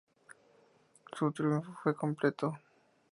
Su 1.15 1.31
triunfo 1.31 1.73
fue 1.83 1.93
completo. 1.95 2.57